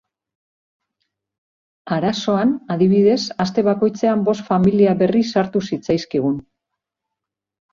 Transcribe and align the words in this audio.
Arazoan, 1.97 2.55
adibidez, 2.77 3.19
aste 3.45 3.65
bakoitzean 3.69 4.25
bost 4.31 4.49
familia 4.49 4.97
berri 5.03 5.25
sartu 5.35 5.63
zitzaizkigun. 5.71 6.45